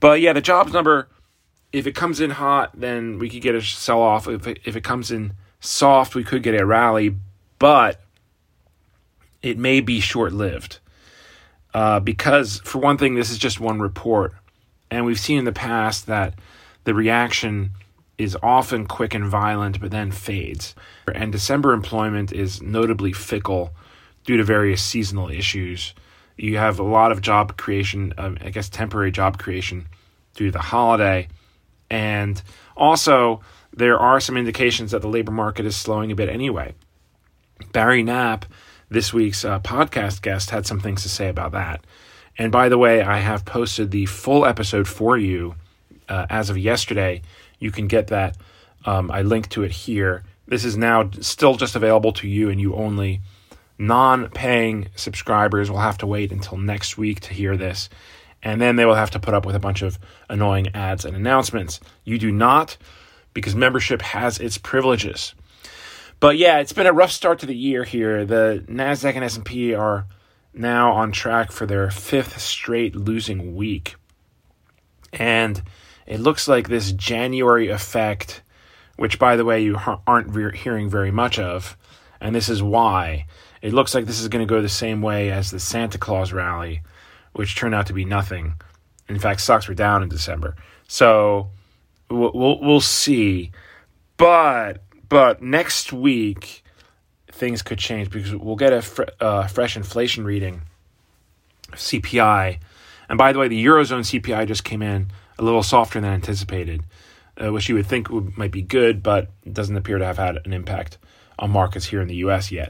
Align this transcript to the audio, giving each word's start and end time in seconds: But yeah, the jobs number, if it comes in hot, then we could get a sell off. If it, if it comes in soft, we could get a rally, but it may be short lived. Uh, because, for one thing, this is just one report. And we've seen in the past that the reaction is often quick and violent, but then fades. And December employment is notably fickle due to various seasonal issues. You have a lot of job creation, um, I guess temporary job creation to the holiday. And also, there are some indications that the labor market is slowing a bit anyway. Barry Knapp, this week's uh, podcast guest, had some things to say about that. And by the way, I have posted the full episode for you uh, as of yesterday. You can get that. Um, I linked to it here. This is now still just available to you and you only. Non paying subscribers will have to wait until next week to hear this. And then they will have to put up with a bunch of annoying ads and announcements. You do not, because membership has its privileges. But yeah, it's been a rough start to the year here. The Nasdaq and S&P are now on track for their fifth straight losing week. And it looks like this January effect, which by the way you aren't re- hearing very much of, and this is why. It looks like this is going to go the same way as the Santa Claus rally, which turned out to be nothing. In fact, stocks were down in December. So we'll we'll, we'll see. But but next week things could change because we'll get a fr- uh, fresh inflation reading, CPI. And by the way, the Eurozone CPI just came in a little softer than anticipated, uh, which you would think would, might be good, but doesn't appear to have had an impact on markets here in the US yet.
But 0.00 0.20
yeah, 0.20 0.32
the 0.32 0.40
jobs 0.40 0.72
number, 0.72 1.08
if 1.72 1.86
it 1.86 1.94
comes 1.94 2.20
in 2.20 2.30
hot, 2.30 2.70
then 2.74 3.18
we 3.18 3.28
could 3.28 3.42
get 3.42 3.54
a 3.54 3.62
sell 3.62 4.00
off. 4.00 4.28
If 4.28 4.46
it, 4.46 4.60
if 4.64 4.76
it 4.76 4.84
comes 4.84 5.10
in 5.10 5.32
soft, 5.60 6.14
we 6.14 6.24
could 6.24 6.42
get 6.42 6.58
a 6.60 6.64
rally, 6.64 7.16
but 7.58 8.00
it 9.42 9.58
may 9.58 9.80
be 9.80 10.00
short 10.00 10.32
lived. 10.32 10.78
Uh, 11.74 12.00
because, 12.00 12.60
for 12.64 12.78
one 12.78 12.96
thing, 12.96 13.14
this 13.14 13.30
is 13.30 13.38
just 13.38 13.60
one 13.60 13.80
report. 13.80 14.32
And 14.90 15.04
we've 15.04 15.20
seen 15.20 15.38
in 15.38 15.44
the 15.44 15.52
past 15.52 16.06
that 16.06 16.34
the 16.84 16.94
reaction 16.94 17.72
is 18.16 18.36
often 18.42 18.86
quick 18.86 19.12
and 19.12 19.26
violent, 19.26 19.80
but 19.80 19.90
then 19.90 20.10
fades. 20.10 20.74
And 21.14 21.32
December 21.32 21.72
employment 21.72 22.32
is 22.32 22.62
notably 22.62 23.12
fickle 23.12 23.72
due 24.24 24.36
to 24.38 24.44
various 24.44 24.82
seasonal 24.82 25.28
issues. 25.28 25.92
You 26.36 26.58
have 26.58 26.78
a 26.78 26.84
lot 26.84 27.12
of 27.12 27.22
job 27.22 27.56
creation, 27.56 28.12
um, 28.18 28.38
I 28.40 28.50
guess 28.50 28.68
temporary 28.68 29.10
job 29.10 29.38
creation 29.38 29.86
to 30.34 30.50
the 30.50 30.58
holiday. 30.58 31.28
And 31.90 32.42
also, 32.76 33.40
there 33.72 33.98
are 33.98 34.20
some 34.20 34.36
indications 34.36 34.90
that 34.90 35.02
the 35.02 35.08
labor 35.08 35.32
market 35.32 35.66
is 35.66 35.76
slowing 35.76 36.12
a 36.12 36.14
bit 36.14 36.28
anyway. 36.28 36.74
Barry 37.72 38.02
Knapp, 38.02 38.44
this 38.88 39.12
week's 39.12 39.44
uh, 39.44 39.60
podcast 39.60 40.22
guest, 40.22 40.50
had 40.50 40.66
some 40.66 40.80
things 40.80 41.02
to 41.02 41.08
say 41.08 41.28
about 41.28 41.52
that. 41.52 41.84
And 42.38 42.52
by 42.52 42.68
the 42.68 42.78
way, 42.78 43.02
I 43.02 43.18
have 43.18 43.44
posted 43.44 43.90
the 43.90 44.06
full 44.06 44.44
episode 44.44 44.86
for 44.86 45.16
you 45.16 45.54
uh, 46.08 46.26
as 46.28 46.50
of 46.50 46.58
yesterday. 46.58 47.22
You 47.58 47.70
can 47.70 47.86
get 47.86 48.08
that. 48.08 48.36
Um, 48.84 49.10
I 49.10 49.22
linked 49.22 49.50
to 49.52 49.62
it 49.62 49.72
here. 49.72 50.22
This 50.46 50.64
is 50.64 50.76
now 50.76 51.10
still 51.20 51.56
just 51.56 51.76
available 51.76 52.12
to 52.12 52.28
you 52.28 52.50
and 52.50 52.60
you 52.60 52.74
only. 52.74 53.20
Non 53.78 54.30
paying 54.30 54.88
subscribers 54.94 55.70
will 55.70 55.78
have 55.78 55.98
to 55.98 56.06
wait 56.06 56.32
until 56.32 56.56
next 56.56 56.96
week 56.96 57.20
to 57.20 57.34
hear 57.34 57.56
this. 57.56 57.88
And 58.42 58.60
then 58.60 58.76
they 58.76 58.84
will 58.84 58.94
have 58.94 59.10
to 59.10 59.20
put 59.20 59.34
up 59.34 59.44
with 59.44 59.56
a 59.56 59.60
bunch 59.60 59.82
of 59.82 59.98
annoying 60.28 60.68
ads 60.74 61.04
and 61.04 61.16
announcements. 61.16 61.80
You 62.04 62.18
do 62.18 62.30
not, 62.30 62.76
because 63.34 63.54
membership 63.54 64.02
has 64.02 64.38
its 64.38 64.56
privileges. 64.56 65.34
But 66.20 66.38
yeah, 66.38 66.58
it's 66.58 66.72
been 66.72 66.86
a 66.86 66.92
rough 66.92 67.12
start 67.12 67.40
to 67.40 67.46
the 67.46 67.56
year 67.56 67.84
here. 67.84 68.24
The 68.24 68.64
Nasdaq 68.68 69.14
and 69.14 69.24
S&P 69.24 69.74
are 69.74 70.06
now 70.54 70.92
on 70.92 71.12
track 71.12 71.52
for 71.52 71.66
their 71.66 71.90
fifth 71.90 72.40
straight 72.40 72.96
losing 72.96 73.54
week. 73.54 73.96
And 75.12 75.62
it 76.06 76.20
looks 76.20 76.48
like 76.48 76.68
this 76.68 76.92
January 76.92 77.68
effect, 77.68 78.42
which 78.96 79.18
by 79.18 79.36
the 79.36 79.44
way 79.44 79.62
you 79.62 79.78
aren't 80.06 80.30
re- 80.30 80.56
hearing 80.56 80.88
very 80.88 81.10
much 81.10 81.38
of, 81.38 81.76
and 82.20 82.34
this 82.34 82.48
is 82.48 82.62
why. 82.62 83.26
It 83.62 83.72
looks 83.72 83.94
like 83.94 84.06
this 84.06 84.20
is 84.20 84.28
going 84.28 84.46
to 84.46 84.54
go 84.54 84.62
the 84.62 84.68
same 84.68 85.02
way 85.02 85.30
as 85.30 85.50
the 85.50 85.60
Santa 85.60 85.98
Claus 85.98 86.32
rally, 86.32 86.82
which 87.32 87.56
turned 87.56 87.74
out 87.74 87.86
to 87.86 87.92
be 87.92 88.04
nothing. 88.04 88.54
In 89.08 89.18
fact, 89.18 89.40
stocks 89.40 89.68
were 89.68 89.74
down 89.74 90.02
in 90.02 90.08
December. 90.08 90.56
So 90.88 91.48
we'll 92.10 92.32
we'll, 92.34 92.60
we'll 92.60 92.80
see. 92.80 93.50
But 94.16 94.82
but 95.08 95.42
next 95.42 95.92
week 95.92 96.64
things 97.30 97.62
could 97.62 97.78
change 97.78 98.10
because 98.10 98.34
we'll 98.34 98.56
get 98.56 98.72
a 98.72 98.82
fr- 98.82 99.02
uh, 99.20 99.46
fresh 99.46 99.76
inflation 99.76 100.24
reading, 100.24 100.62
CPI. 101.72 102.58
And 103.08 103.18
by 103.18 103.32
the 103.32 103.38
way, 103.38 103.48
the 103.48 103.64
Eurozone 103.64 104.00
CPI 104.00 104.46
just 104.48 104.64
came 104.64 104.82
in 104.82 105.08
a 105.38 105.42
little 105.42 105.62
softer 105.62 106.00
than 106.00 106.10
anticipated, 106.10 106.82
uh, 107.42 107.52
which 107.52 107.68
you 107.68 107.74
would 107.74 107.86
think 107.86 108.10
would, 108.10 108.36
might 108.36 108.52
be 108.52 108.62
good, 108.62 109.02
but 109.02 109.30
doesn't 109.50 109.76
appear 109.76 109.98
to 109.98 110.04
have 110.04 110.18
had 110.18 110.38
an 110.44 110.52
impact 110.52 110.98
on 111.38 111.50
markets 111.50 111.86
here 111.86 112.00
in 112.00 112.08
the 112.08 112.16
US 112.16 112.50
yet. 112.50 112.64